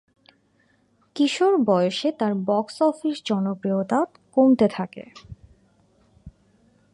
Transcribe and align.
কিশোর 1.15 1.53
বয়সে 1.57 2.09
তার 2.11 2.33
box 2.45 2.75
office 2.81 3.17
জনপ্রিয়তা 3.25 3.99
কমতে 4.33 4.67
থাকে। 4.67 5.03